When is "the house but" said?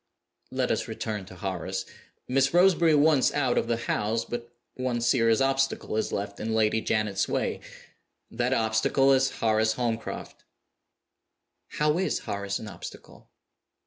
3.67-4.51